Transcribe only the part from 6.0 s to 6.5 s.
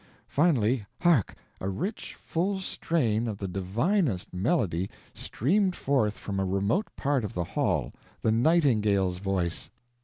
from a